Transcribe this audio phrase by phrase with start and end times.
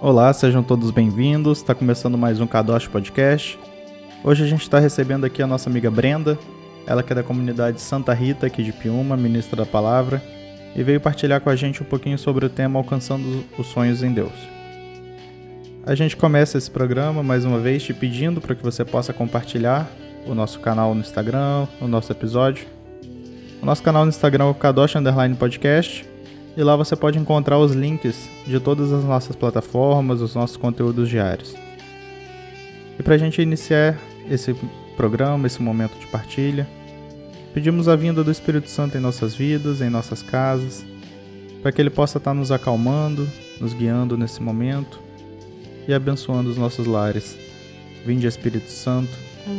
[0.00, 1.58] Olá, sejam todos bem-vindos.
[1.58, 3.58] Está começando mais um Kadosh Podcast.
[4.24, 6.36] Hoje a gente está recebendo aqui a nossa amiga Brenda,
[6.86, 10.22] ela que é da comunidade Santa Rita aqui de Piuma, ministra da palavra,
[10.74, 14.12] e veio partilhar com a gente um pouquinho sobre o tema Alcançando os Sonhos em
[14.12, 14.32] Deus.
[15.86, 19.88] A gente começa esse programa mais uma vez te pedindo para que você possa compartilhar
[20.26, 22.66] o nosso canal no Instagram, o nosso episódio.
[23.62, 26.13] O nosso canal no Instagram é o Kadosh Underline Podcast
[26.56, 31.08] e lá você pode encontrar os links de todas as nossas plataformas, os nossos conteúdos
[31.08, 31.54] diários.
[32.98, 33.98] E para a gente iniciar
[34.30, 34.54] esse
[34.96, 36.68] programa, esse momento de partilha,
[37.52, 40.84] pedimos a vinda do Espírito Santo em nossas vidas, em nossas casas,
[41.60, 43.28] para que ele possa estar nos acalmando,
[43.60, 45.00] nos guiando nesse momento
[45.88, 47.36] e abençoando os nossos lares.
[48.06, 49.12] Vinde, Espírito Santo,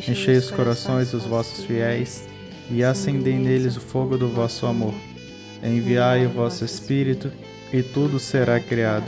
[0.08, 2.28] enchei os corações dos vossos fiéis
[2.72, 4.94] e acendei neles o fogo do vosso amor.
[5.64, 7.32] Enviai o vosso Espírito,
[7.72, 9.06] e tudo será criado,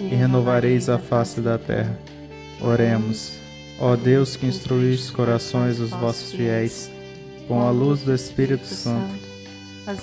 [0.00, 1.98] e renovareis a face da terra.
[2.60, 3.32] Oremos.
[3.80, 6.90] Ó Deus que instruís os corações dos vossos fiéis,
[7.46, 9.14] com a luz do Espírito Santo,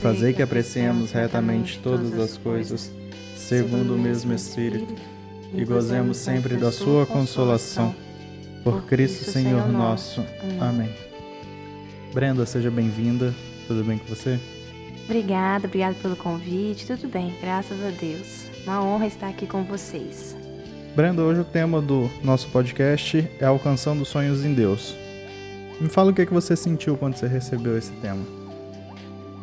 [0.02, 2.92] fazei que apreciemos retamente todas as coisas,
[3.36, 4.95] segundo o mesmo Espírito,
[5.53, 7.94] e gozemos sempre da sua consolação.
[8.64, 10.25] Por Cristo Senhor nosso.
[10.59, 10.89] Amém.
[12.11, 13.31] Brenda, seja bem-vinda.
[13.67, 14.39] Tudo bem com você?
[15.06, 16.88] Obrigada, obrigada pelo convite.
[16.88, 18.45] Tudo bem, graças a Deus.
[18.64, 20.36] Uma honra estar aqui com vocês.
[20.95, 24.95] Brenda, hoje o tema do nosso podcast é Alcançando Sonhos em Deus.
[25.80, 28.23] Me fala o que, é que você sentiu quando você recebeu esse tema.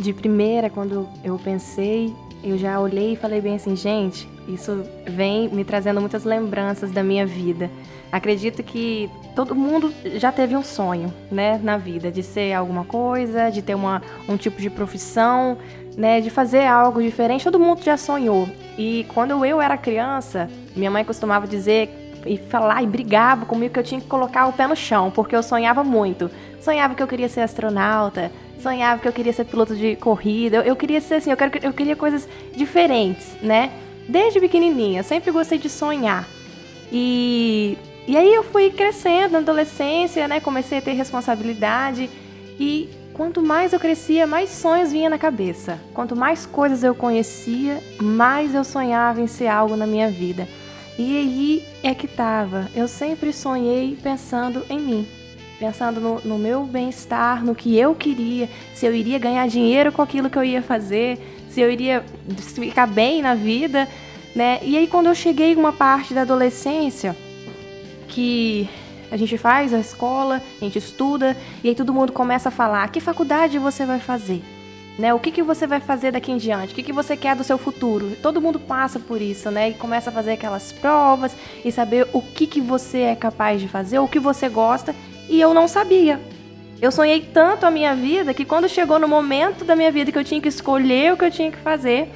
[0.00, 5.48] De primeira, quando eu pensei, eu já olhei e falei bem assim, gente, isso vem
[5.48, 7.70] me trazendo muitas lembranças da minha vida.
[8.10, 13.50] Acredito que todo mundo já teve um sonho, né, na vida, de ser alguma coisa,
[13.50, 15.56] de ter uma, um tipo de profissão,
[15.96, 17.44] né, de fazer algo diferente.
[17.44, 18.48] Todo mundo já sonhou.
[18.76, 23.80] E quando eu era criança, minha mãe costumava dizer e falar e brigava comigo que
[23.80, 26.30] eu tinha que colocar o pé no chão, porque eu sonhava muito.
[26.60, 28.30] Sonhava que eu queria ser astronauta,
[28.62, 30.58] sonhava que eu queria ser piloto de corrida.
[30.58, 33.70] Eu, eu queria ser assim, eu, quero, eu queria coisas diferentes, né?
[34.08, 36.26] Desde pequenininha, sempre gostei de sonhar.
[36.90, 40.40] E, e aí eu fui crescendo na adolescência, né?
[40.40, 42.08] Comecei a ter responsabilidade
[42.58, 45.78] e quanto mais eu crescia, mais sonhos vinha na cabeça.
[45.92, 50.48] Quanto mais coisas eu conhecia, mais eu sonhava em ser algo na minha vida.
[50.98, 52.68] E aí é que tava.
[52.74, 55.08] Eu sempre sonhei pensando em mim,
[55.62, 60.02] pensando no, no meu bem-estar, no que eu queria, se eu iria ganhar dinheiro com
[60.02, 61.16] aquilo que eu ia fazer,
[61.48, 62.04] se eu iria
[62.36, 63.88] ficar bem na vida,
[64.34, 64.58] né?
[64.60, 67.14] E aí quando eu cheguei uma parte da adolescência
[68.08, 68.68] que
[69.08, 72.88] a gente faz a escola, a gente estuda e aí todo mundo começa a falar:
[72.90, 74.42] "Que faculdade você vai fazer?"
[74.98, 75.14] Né?
[75.14, 76.72] O que, que você vai fazer daqui em diante?
[76.72, 78.14] O que, que você quer do seu futuro?
[78.20, 79.70] Todo mundo passa por isso, né?
[79.70, 81.34] E começa a fazer aquelas provas
[81.64, 84.94] e saber o que, que você é capaz de fazer, o que você gosta
[85.28, 86.20] e eu não sabia.
[86.80, 90.18] Eu sonhei tanto a minha vida que quando chegou no momento da minha vida que
[90.18, 92.08] eu tinha que escolher o que eu tinha que fazer,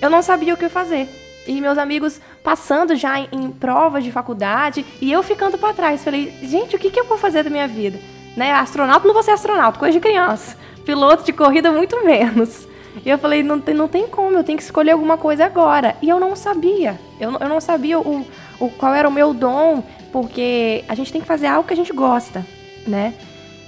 [0.00, 1.08] eu não sabia o que fazer.
[1.46, 6.04] E meus amigos passando já em, em provas de faculdade e eu ficando para trás.
[6.04, 7.98] Falei, gente, o que, que eu vou fazer da minha vida?
[8.36, 8.52] Né?
[8.52, 10.56] Astronauta não vou ser astronauta, coisa de criança.
[10.84, 12.68] Piloto de corrida, muito menos.
[13.04, 15.96] E eu falei, não não tem como, eu tenho que escolher alguma coisa agora.
[16.02, 17.00] E eu não sabia.
[17.18, 18.26] Eu, eu não sabia o,
[18.60, 19.82] o, qual era o meu dom,
[20.12, 22.46] porque a gente tem que fazer algo que a gente gosta,
[22.86, 23.14] né?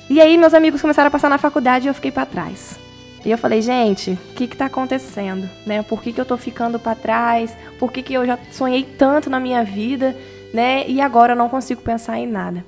[0.09, 2.79] E aí meus amigos começaram a passar na faculdade e eu fiquei para trás.
[3.25, 5.49] E eu falei, gente, o que está acontecendo?
[5.65, 5.83] Né?
[5.83, 7.57] Por que, que eu estou ficando para trás?
[7.79, 10.17] Por que, que eu já sonhei tanto na minha vida?
[10.53, 10.85] Né?
[10.89, 12.65] E agora eu não consigo pensar em nada.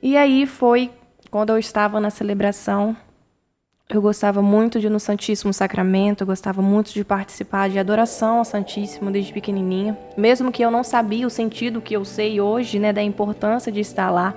[0.00, 0.90] E aí foi
[1.28, 2.96] quando eu estava na celebração.
[3.90, 8.36] Eu gostava muito de ir no Santíssimo Sacramento, eu gostava muito de participar de adoração
[8.36, 9.96] ao Santíssimo desde pequenininha.
[10.14, 13.80] Mesmo que eu não sabia o sentido que eu sei hoje, né, da importância de
[13.80, 14.34] estar lá.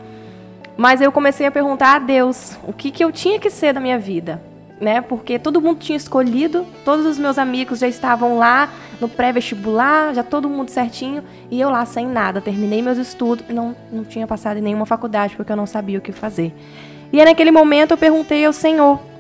[0.77, 3.81] Mas eu comecei a perguntar a Deus o que, que eu tinha que ser da
[3.81, 4.41] minha vida.
[4.79, 5.01] Né?
[5.01, 8.69] Porque todo mundo tinha escolhido, todos os meus amigos já estavam lá
[9.01, 12.39] no pré-vestibular, já todo mundo certinho, e eu lá sem nada.
[12.39, 16.01] Terminei meus estudos, não, não tinha passado em nenhuma faculdade porque eu não sabia o
[16.01, 16.53] que fazer.
[17.11, 19.10] E aí, naquele momento eu perguntei ao Senhor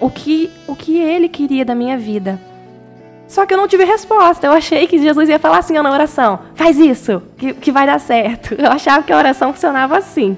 [0.00, 2.40] o que, o que Ele queria da minha vida.
[3.26, 4.46] Só que eu não tive resposta.
[4.46, 7.98] Eu achei que Jesus ia falar assim na oração: faz isso, que, que vai dar
[7.98, 8.54] certo.
[8.60, 10.36] Eu achava que a oração funcionava assim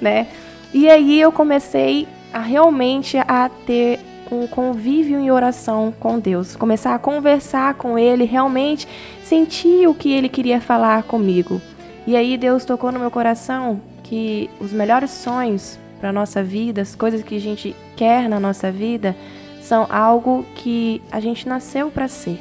[0.00, 0.26] né?
[0.72, 4.00] E aí eu comecei a realmente a ter
[4.30, 8.88] um convívio em oração com Deus, começar a conversar com Ele, realmente
[9.22, 11.60] sentir o que Ele queria falar comigo.
[12.06, 16.94] E aí Deus tocou no meu coração que os melhores sonhos para nossa vida, as
[16.94, 19.16] coisas que a gente quer na nossa vida,
[19.60, 22.40] são algo que a gente nasceu para ser.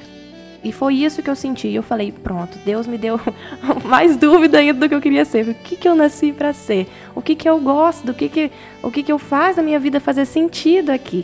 [0.63, 1.71] E foi isso que eu senti.
[1.71, 3.19] Eu falei, pronto, Deus me deu
[3.85, 5.47] mais dúvida ainda do que eu queria ser.
[5.47, 6.87] O que, que eu nasci para ser?
[7.13, 8.05] O que, que eu gosto?
[8.05, 11.23] Do que, que, o que, que eu faço na minha vida fazer sentido aqui?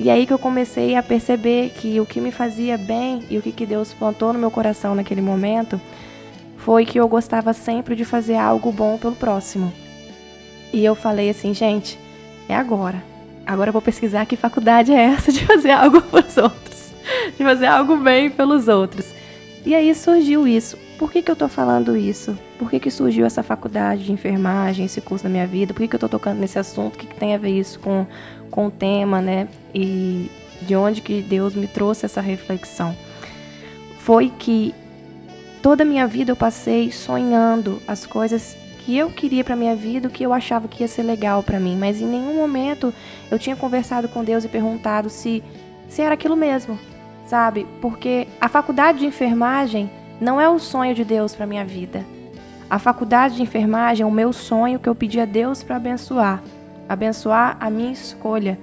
[0.00, 3.42] E aí que eu comecei a perceber que o que me fazia bem e o
[3.42, 5.78] que, que Deus plantou no meu coração naquele momento
[6.56, 9.70] foi que eu gostava sempre de fazer algo bom pelo próximo.
[10.72, 11.98] E eu falei assim, gente,
[12.48, 13.02] é agora.
[13.48, 16.92] Agora vou pesquisar que faculdade é essa de fazer algo pelos outros,
[17.34, 19.06] de fazer algo bem pelos outros.
[19.64, 20.76] E aí surgiu isso.
[20.98, 22.38] Por que, que eu tô falando isso?
[22.58, 25.72] Por que, que surgiu essa faculdade de enfermagem, esse curso na minha vida?
[25.72, 26.96] Por que, que eu tô tocando nesse assunto?
[26.96, 28.06] O que, que tem a ver isso com,
[28.50, 29.48] com o tema, né?
[29.74, 30.30] E
[30.60, 32.94] de onde que Deus me trouxe essa reflexão?
[34.00, 34.74] Foi que
[35.62, 38.54] toda a minha vida eu passei sonhando as coisas
[38.88, 41.60] que eu queria para minha vida, o que eu achava que ia ser legal para
[41.60, 42.90] mim, mas em nenhum momento
[43.30, 45.44] eu tinha conversado com Deus e perguntado se
[45.90, 46.78] se era aquilo mesmo,
[47.26, 47.66] sabe?
[47.82, 52.02] Porque a faculdade de enfermagem não é o sonho de Deus para minha vida.
[52.70, 56.42] A faculdade de enfermagem é o meu sonho que eu pedi a Deus para abençoar,
[56.88, 58.58] abençoar a minha escolha.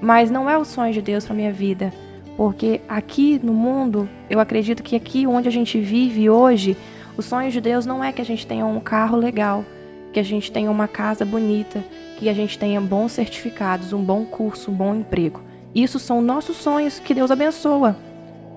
[0.00, 1.92] Mas não é o sonho de Deus para minha vida,
[2.34, 6.78] porque aqui no mundo, eu acredito que aqui onde a gente vive hoje,
[7.20, 9.62] o sonho de Deus não é que a gente tenha um carro legal,
[10.10, 11.84] que a gente tenha uma casa bonita,
[12.16, 15.42] que a gente tenha bons certificados, um bom curso, um bom emprego.
[15.74, 17.94] Isso são nossos sonhos que Deus abençoa.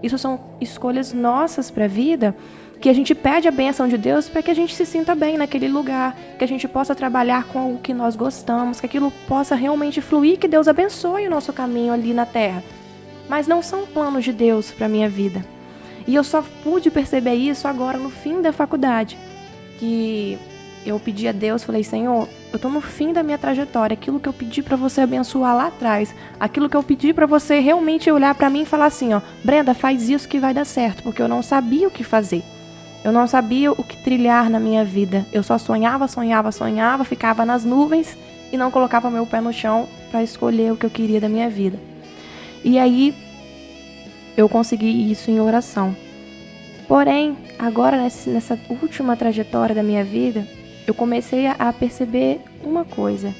[0.02, 2.34] Isso são escolhas nossas para a vida
[2.80, 5.38] que a gente pede a benção de Deus para que a gente se sinta bem
[5.38, 9.56] naquele lugar, que a gente possa trabalhar com o que nós gostamos, que aquilo possa
[9.56, 12.64] realmente fluir, que Deus abençoe o nosso caminho ali na terra.
[13.28, 15.53] Mas não são planos de Deus para minha vida.
[16.08, 19.18] E eu só pude perceber isso agora no fim da faculdade.
[19.80, 20.38] Que
[20.86, 24.28] eu pedi a Deus, falei, Senhor, eu tô no fim da minha trajetória, aquilo que
[24.28, 28.36] eu pedi para você abençoar lá atrás, aquilo que eu pedi para você realmente olhar
[28.36, 31.28] para mim e falar assim, ó, Brenda, faz isso que vai dar certo, porque eu
[31.28, 32.44] não sabia o que fazer.
[33.04, 35.26] Eu não sabia o que trilhar na minha vida.
[35.34, 38.18] Eu só sonhava, sonhava, sonhava, ficava nas nuvens
[38.52, 41.50] e não colocava meu pé no chão para escolher o que eu queria da minha
[41.50, 41.78] vida.
[42.64, 43.14] E aí
[44.36, 45.96] eu consegui isso em oração.
[46.88, 50.48] Porém, agora nessa última trajetória da minha vida,
[50.86, 53.34] eu comecei a perceber uma coisa,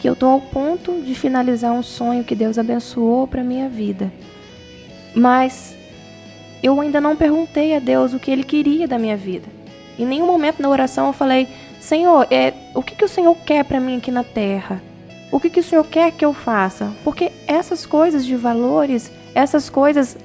[0.00, 4.12] que eu estou ao ponto de finalizar um sonho que Deus abençoou para minha vida.
[5.14, 5.76] Mas
[6.62, 9.46] eu ainda não perguntei a Deus o que Ele queria da minha vida.
[9.98, 11.48] Em nenhum momento na oração eu falei,
[11.80, 14.82] Senhor, é, o que, que o Senhor quer para mim aqui na terra?
[15.30, 16.92] O que, que o Senhor quer que eu faça?
[17.02, 20.16] Porque essas coisas de valores essas coisas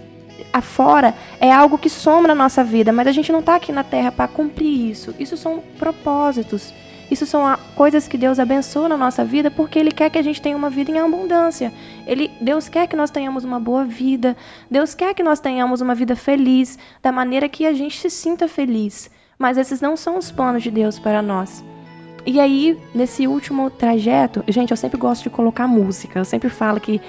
[0.54, 3.84] afora é algo que soma na nossa vida, mas a gente não está aqui na
[3.84, 5.14] terra para cumprir isso.
[5.20, 6.74] Isso são propósitos.
[7.12, 7.44] Isso são
[7.76, 10.70] coisas que Deus abençoa na nossa vida porque Ele quer que a gente tenha uma
[10.70, 11.74] vida em abundância.
[12.08, 14.38] Ele, Deus quer que nós tenhamos uma boa vida.
[14.70, 18.48] Deus quer que nós tenhamos uma vida feliz, da maneira que a gente se sinta
[18.48, 19.12] feliz.
[19.38, 21.62] Mas esses não são os planos de Deus para nós.
[22.26, 26.20] E aí, nesse último trajeto, gente, eu sempre gosto de colocar música.
[26.20, 27.02] Eu sempre falo que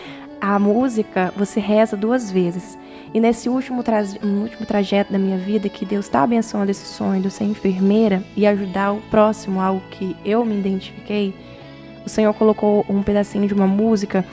[0.43, 2.77] a música você reza duas vezes.
[3.15, 7.23] E nesse último, tra último trajeto da minha vida, que Deus está abençoando esse sonho
[7.23, 11.33] de ser enfermeira e ajudar o próximo, algo que eu me identifiquei,
[12.05, 14.25] o Senhor colocou um pedacinho de uma música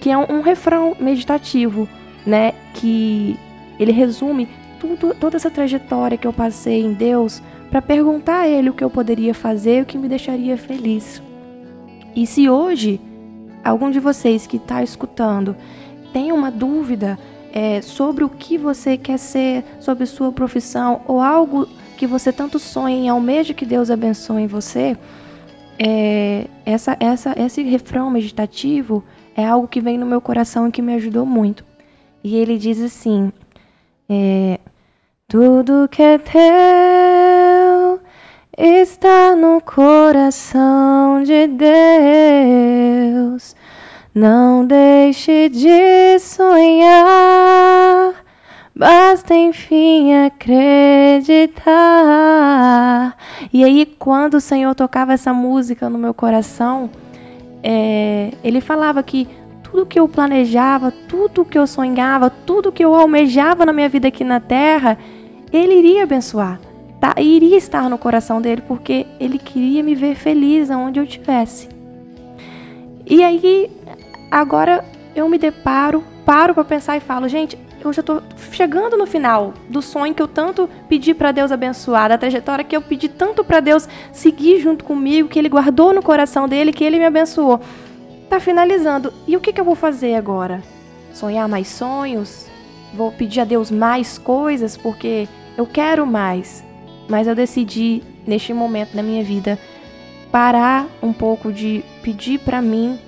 [0.00, 1.86] que é um, um refrão meditativo,
[2.24, 2.54] né?
[2.72, 3.38] Que
[3.78, 4.48] ele resume
[4.80, 8.82] tudo, toda essa trajetória que eu passei em Deus para perguntar a Ele o que
[8.82, 11.22] eu poderia fazer, o que me deixaria feliz.
[12.16, 12.98] E se hoje
[13.64, 15.56] algum de vocês que está escutando
[16.12, 17.18] tem uma dúvida
[17.52, 22.58] é, sobre o que você quer ser, sobre sua profissão ou algo que você tanto
[22.58, 24.96] sonha e almeja que Deus abençoe você,
[25.78, 29.04] é, essa, essa, esse refrão meditativo
[29.36, 31.64] é algo que vem no meu coração e que me ajudou muito.
[32.22, 33.32] E ele diz assim:
[34.08, 34.58] é,
[35.28, 37.07] Tudo que é teu
[38.58, 43.54] está no coração de Deus.
[44.12, 48.14] Não deixe de sonhar,
[48.74, 50.76] basta enfim acreditar.
[53.52, 56.90] E aí, quando o Senhor tocava essa música no meu coração,
[57.62, 59.28] é, ele falava que
[59.62, 64.08] tudo que eu planejava, tudo que eu sonhava, tudo que eu almejava na minha vida
[64.08, 64.98] aqui na terra,
[65.52, 66.58] ele iria abençoar.
[67.00, 67.14] Tá?
[67.18, 71.68] Iria estar no coração dele, porque ele queria me ver feliz aonde eu estivesse.
[73.06, 73.70] E aí,
[74.30, 79.06] agora eu me deparo, paro para pensar e falo, gente, eu já estou chegando no
[79.06, 83.08] final do sonho que eu tanto pedi para Deus abençoar, da trajetória que eu pedi
[83.08, 87.04] tanto para Deus seguir junto comigo, que Ele guardou no coração dele, que Ele me
[87.04, 87.60] abençoou.
[88.28, 89.12] Tá finalizando.
[89.26, 90.62] E o que, que eu vou fazer agora?
[91.12, 92.48] Sonhar mais sonhos?
[92.92, 96.64] vou pedir a Deus mais coisas porque eu quero mais.
[97.08, 99.58] Mas eu decidi, neste momento da minha vida,
[100.30, 102.98] parar um pouco de pedir para mim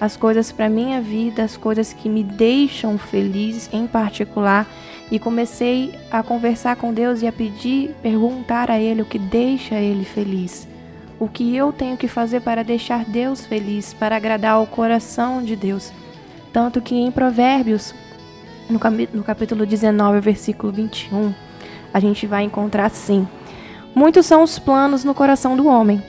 [0.00, 4.66] as coisas para minha vida, as coisas que me deixam feliz em particular,
[5.10, 9.74] e comecei a conversar com Deus e a pedir, perguntar a ele o que deixa
[9.74, 10.66] ele feliz.
[11.20, 15.54] O que eu tenho que fazer para deixar Deus feliz, para agradar ao coração de
[15.54, 15.92] Deus.
[16.52, 17.94] Tanto que em Provérbios,
[18.68, 21.32] no capítulo 19, versículo 21,
[21.92, 23.28] a gente vai encontrar assim:
[23.94, 26.02] Muitos são os planos no coração do homem,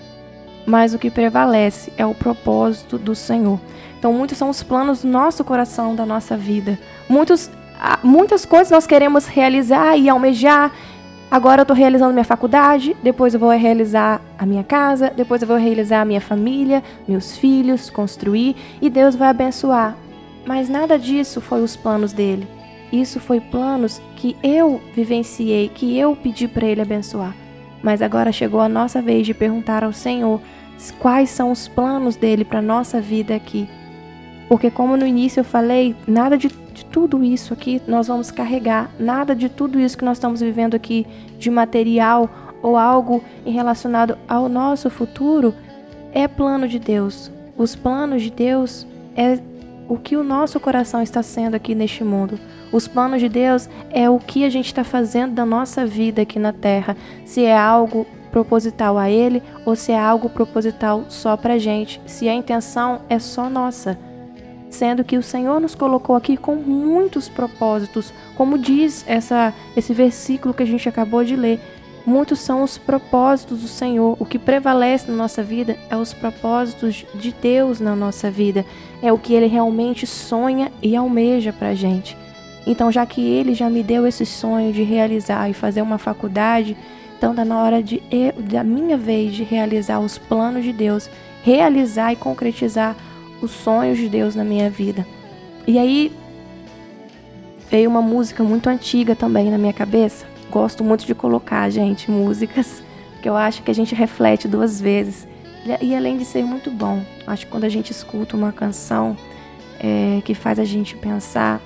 [0.65, 3.59] mas o que prevalece é o propósito do Senhor.
[3.99, 6.79] Então, muitos são os planos do nosso coração, da nossa vida.
[7.09, 7.49] Muitos,
[8.01, 10.71] muitas coisas nós queremos realizar e almejar.
[11.29, 15.47] Agora eu estou realizando minha faculdade, depois eu vou realizar a minha casa, depois eu
[15.47, 19.95] vou realizar a minha família, meus filhos, construir e Deus vai abençoar.
[20.45, 22.47] Mas nada disso foi os planos dele.
[22.91, 27.33] Isso foi planos que eu vivenciei, que eu pedi para ele abençoar.
[27.83, 30.39] Mas agora chegou a nossa vez de perguntar ao Senhor
[30.99, 33.67] quais são os planos dele para nossa vida aqui.
[34.47, 38.89] Porque como no início eu falei, nada de, de tudo isso aqui nós vamos carregar,
[38.99, 41.05] nada de tudo isso que nós estamos vivendo aqui
[41.37, 42.29] de material
[42.61, 45.53] ou algo relacionado ao nosso futuro
[46.13, 47.29] é plano de Deus.
[47.57, 49.37] Os planos de Deus é
[49.87, 52.39] o que o nosso coração está sendo aqui neste mundo.
[52.71, 56.39] Os planos de Deus é o que a gente está fazendo da nossa vida aqui
[56.39, 56.97] na terra.
[57.25, 62.01] Se é algo proposital a Ele ou se é algo proposital só para gente.
[62.07, 63.97] Se a intenção é só nossa.
[64.69, 70.53] Sendo que o Senhor nos colocou aqui com muitos propósitos, como diz essa, esse versículo
[70.53, 71.59] que a gente acabou de ler.
[72.05, 74.17] Muitos são os propósitos do Senhor.
[74.19, 78.65] O que prevalece na nossa vida é os propósitos de Deus na nossa vida.
[79.03, 82.17] É o que Ele realmente sonha e almeja para gente.
[82.65, 86.77] Então, já que ele já me deu esse sonho de realizar e fazer uma faculdade,
[87.17, 88.01] então está na hora de
[88.49, 91.09] da minha vez de realizar os planos de Deus,
[91.43, 92.95] realizar e concretizar
[93.41, 95.05] os sonhos de Deus na minha vida.
[95.67, 96.11] E aí
[97.69, 100.25] veio uma música muito antiga também na minha cabeça.
[100.49, 102.81] Gosto muito de colocar, gente, músicas
[103.21, 105.27] que eu acho que a gente reflete duas vezes.
[105.81, 109.15] E além de ser muito bom, acho que quando a gente escuta uma canção
[109.79, 111.61] é, que faz a gente pensar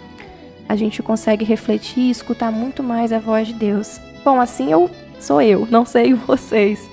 [0.67, 3.99] a gente consegue refletir e escutar muito mais a voz de Deus.
[4.23, 4.89] Bom, assim eu
[5.19, 6.89] sou eu, não sei vocês,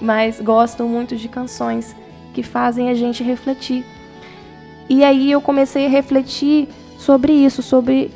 [0.00, 1.94] mas gosto muito de canções
[2.32, 3.84] que fazem a gente refletir.
[4.88, 8.10] E aí eu comecei a refletir sobre isso, sobre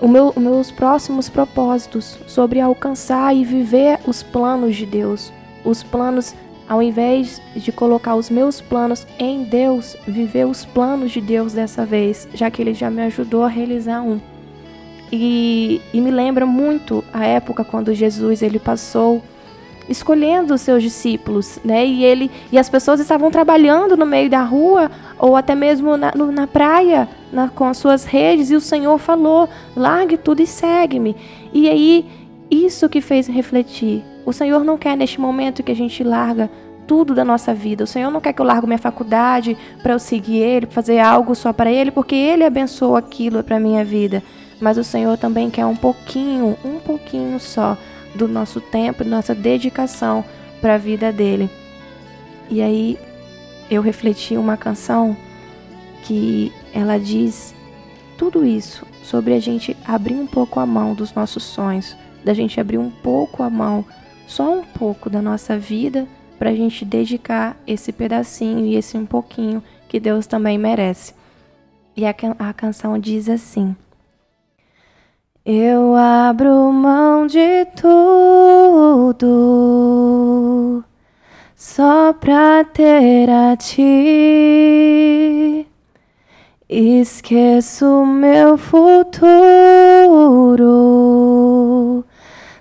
[0.00, 5.32] os meu, meus próximos propósitos, sobre alcançar e viver os planos de Deus.
[5.64, 6.34] Os planos,
[6.68, 11.84] ao invés de colocar os meus planos em Deus, viver os planos de Deus dessa
[11.84, 14.20] vez, já que Ele já me ajudou a realizar um.
[15.10, 19.22] E, e me lembra muito a época quando Jesus ele passou
[19.88, 21.86] escolhendo os seus discípulos, né?
[21.86, 26.12] E ele e as pessoas estavam trabalhando no meio da rua ou até mesmo na,
[26.14, 30.46] no, na praia na, com as suas redes e o Senhor falou: largue tudo e
[30.46, 31.16] segue-me.
[31.54, 32.06] E aí
[32.50, 34.04] isso que fez refletir.
[34.28, 36.50] O Senhor não quer neste momento que a gente larga
[36.86, 37.84] tudo da nossa vida.
[37.84, 41.34] O Senhor não quer que eu largue minha faculdade para eu seguir Ele, fazer algo
[41.34, 44.22] só para Ele, porque Ele abençoou aquilo para minha vida
[44.60, 47.76] mas o Senhor também quer um pouquinho, um pouquinho só
[48.14, 50.24] do nosso tempo, nossa dedicação
[50.60, 51.48] para a vida dele.
[52.50, 52.98] E aí
[53.70, 55.16] eu refleti uma canção
[56.02, 57.54] que ela diz
[58.16, 62.60] tudo isso sobre a gente abrir um pouco a mão dos nossos sonhos, da gente
[62.60, 63.84] abrir um pouco a mão,
[64.28, 66.06] só um pouco da nossa vida
[66.38, 71.14] para a gente dedicar esse pedacinho e esse um pouquinho que Deus também merece.
[71.96, 73.74] E a, a canção diz assim.
[75.44, 79.24] Eu abro mão de tudo
[81.56, 84.46] só pra ter a ti.
[86.68, 88.98] Esqueço meu futuro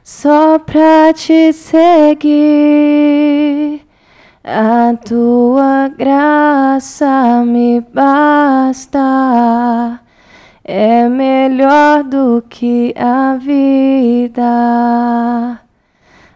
[0.08, 2.32] só pra te seguir.
[4.42, 10.00] A tua graça me basta
[10.64, 15.60] é melhor do que a vida.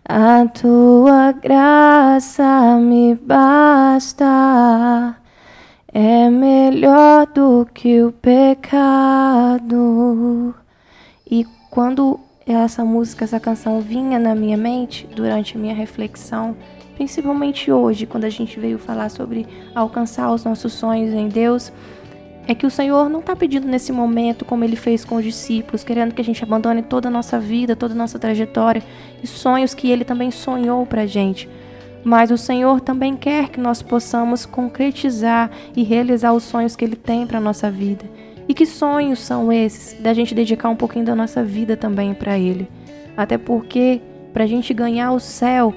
[0.04, 5.16] A tua graça me basta.
[5.94, 9.74] É melhor do que o pecado.
[11.26, 16.56] E quando essa música, essa canção vinha na minha mente durante a minha reflexão,
[16.96, 21.72] principalmente hoje, quando a gente veio falar sobre alcançar os nossos sonhos em Deus,
[22.48, 25.84] é que o Senhor não está pedindo nesse momento, como ele fez com os discípulos,
[25.84, 28.84] querendo que a gente abandone toda a nossa vida, toda a nossa trajetória
[29.22, 31.48] e sonhos que ele também sonhou para a gente.
[32.04, 36.96] Mas o Senhor também quer que nós possamos concretizar e realizar os sonhos que ele
[36.96, 38.06] tem para a nossa vida.
[38.52, 39.98] E que sonhos são esses?
[39.98, 42.68] Da gente dedicar um pouquinho da nossa vida também para ele.
[43.16, 44.02] Até porque,
[44.34, 45.74] para a gente ganhar o céu,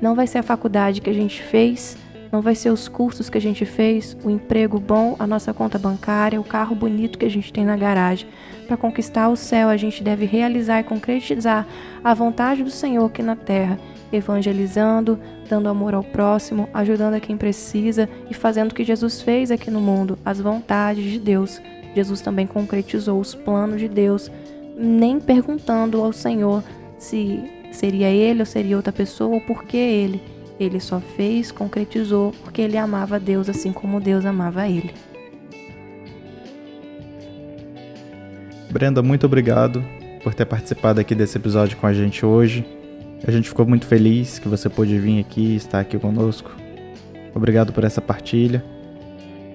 [0.00, 1.98] não vai ser a faculdade que a gente fez,
[2.32, 5.78] não vai ser os cursos que a gente fez, o emprego bom, a nossa conta
[5.78, 8.26] bancária, o carro bonito que a gente tem na garagem.
[8.66, 11.66] Para conquistar o céu, a gente deve realizar e concretizar
[12.02, 13.78] a vontade do Senhor aqui na terra,
[14.10, 15.20] evangelizando,
[15.50, 19.70] dando amor ao próximo, ajudando a quem precisa e fazendo o que Jesus fez aqui
[19.70, 21.60] no mundo, as vontades de Deus.
[21.96, 24.30] Jesus também concretizou os planos de Deus,
[24.76, 26.62] nem perguntando ao Senhor
[26.98, 30.20] se seria ele ou seria outra pessoa ou por que ele.
[30.60, 34.92] Ele só fez, concretizou, porque ele amava Deus assim como Deus amava ele.
[38.70, 39.82] Brenda, muito obrigado
[40.22, 42.62] por ter participado aqui desse episódio com a gente hoje.
[43.26, 46.54] A gente ficou muito feliz que você pôde vir aqui e estar aqui conosco.
[47.34, 48.62] Obrigado por essa partilha.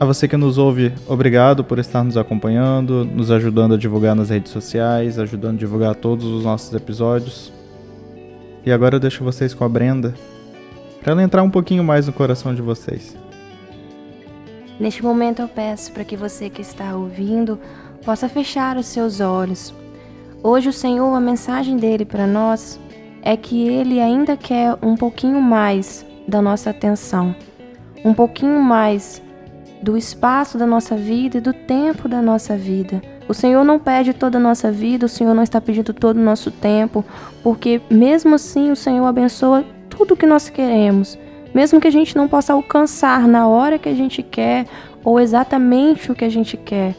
[0.02, 4.32] A você que nos ouve, obrigado por estar nos acompanhando, nos ajudando a divulgar nas
[4.32, 7.54] redes sociais, ajudando a divulgar todos os nossos episódios.
[8.66, 10.16] E agora eu deixo vocês com a Brenda
[11.04, 13.16] para ela entrar um pouquinho mais no coração de vocês.
[14.80, 17.60] Neste momento eu peço para que você que está ouvindo
[18.04, 19.72] possa fechar os seus olhos.
[20.42, 22.80] Hoje o Senhor, a mensagem dele para nós
[23.22, 27.36] é que ele ainda quer um pouquinho mais da nossa atenção,
[28.04, 29.22] um pouquinho mais
[29.82, 33.02] do espaço da nossa vida e do tempo da nossa vida.
[33.28, 36.24] O Senhor não pede toda a nossa vida, o Senhor não está pedindo todo o
[36.24, 37.04] nosso tempo,
[37.42, 41.18] porque mesmo assim o Senhor abençoa tudo o que nós queremos,
[41.54, 44.66] mesmo que a gente não possa alcançar na hora que a gente quer
[45.04, 46.96] ou exatamente o que a gente quer,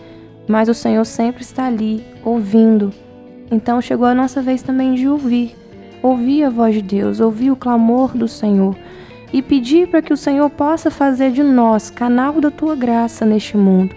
[0.48, 2.92] mas o Senhor sempre está ali, ouvindo.
[3.50, 5.54] Então chegou a nossa vez também de ouvir,
[6.02, 8.76] ouvir a voz de Deus, ouvir o clamor do Senhor
[9.32, 13.56] e pedir para que o Senhor possa fazer de nós canal da tua graça neste
[13.56, 13.94] mundo,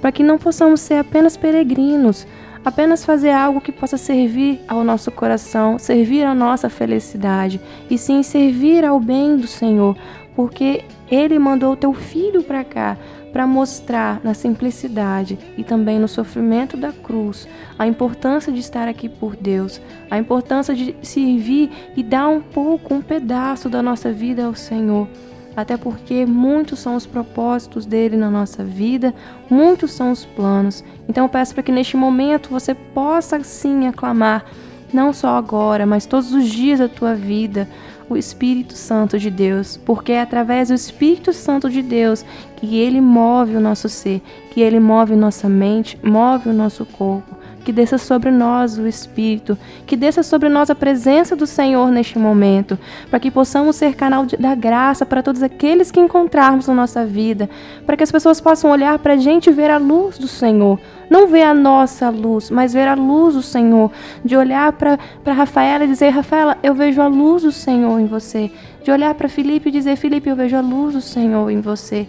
[0.00, 2.26] para que não possamos ser apenas peregrinos,
[2.64, 8.22] apenas fazer algo que possa servir ao nosso coração, servir à nossa felicidade, e sim
[8.22, 9.96] servir ao bem do Senhor,
[10.34, 12.96] porque Ele mandou o teu filho para cá
[13.32, 17.46] para mostrar na simplicidade e também no sofrimento da cruz
[17.78, 22.94] a importância de estar aqui por Deus, a importância de servir e dar um pouco,
[22.94, 25.08] um pedaço da nossa vida ao Senhor
[25.56, 29.14] até porque muitos são os propósitos dele na nossa vida,
[29.48, 30.84] muitos são os planos.
[31.08, 34.44] Então eu peço para que neste momento você possa sim aclamar,
[34.92, 37.68] não só agora, mas todos os dias da tua vida,
[38.10, 42.24] o Espírito Santo de Deus, porque é através do Espírito Santo de Deus
[42.56, 44.20] que ele move o nosso ser,
[44.50, 49.56] que ele move nossa mente, move o nosso corpo que desça sobre nós o Espírito,
[49.86, 54.26] que desça sobre nós a presença do Senhor neste momento, para que possamos ser canal
[54.38, 57.48] da graça para todos aqueles que encontrarmos na nossa vida,
[57.86, 60.78] para que as pessoas possam olhar para a gente e ver a luz do Senhor.
[61.08, 63.90] Não ver a nossa luz, mas ver a luz do Senhor.
[64.24, 64.98] De olhar para
[65.32, 68.50] Rafaela e dizer: Rafaela, eu vejo a luz do Senhor em você.
[68.84, 72.06] De olhar para Felipe e dizer: Felipe, eu vejo a luz do Senhor em você.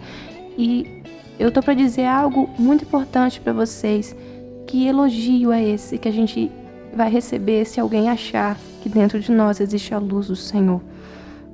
[0.55, 1.01] E
[1.39, 4.15] eu estou para dizer algo muito importante para vocês
[4.71, 6.49] que elogio é esse que a gente
[6.95, 10.81] vai receber se alguém achar que dentro de nós existe a luz do Senhor?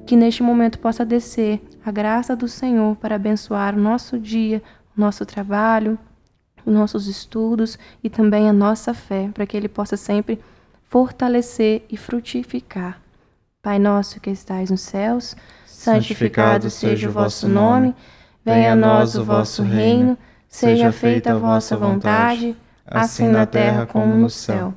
[0.05, 4.61] Que neste momento possa descer a graça do Senhor para abençoar o nosso dia,
[4.95, 5.97] o nosso trabalho,
[6.63, 10.39] os nossos estudos e também a nossa fé, para que Ele possa sempre
[10.83, 13.01] fortalecer e frutificar.
[13.63, 17.95] Pai nosso que estais nos céus, santificado seja o vosso nome,
[18.45, 20.15] venha a nós o vosso reino,
[20.47, 22.55] seja feita a vossa vontade
[22.87, 24.73] assim na terra como no céu.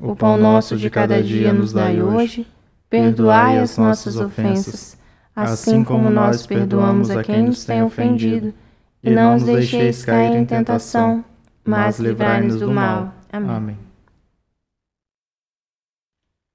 [0.00, 2.46] O pão nosso de cada dia nos dai hoje,
[2.88, 4.96] perdoai as nossas ofensas,
[5.36, 8.54] assim como nós perdoamos a quem nos tem ofendido,
[9.02, 11.24] e não nos deixeis cair em tentação,
[11.64, 13.12] mas livrai-nos do mal.
[13.30, 13.56] Amém.
[13.56, 13.89] Amém.